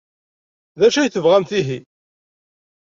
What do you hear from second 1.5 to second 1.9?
ihi?